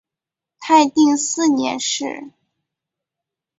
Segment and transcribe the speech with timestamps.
[0.57, 2.31] 泰定四年事。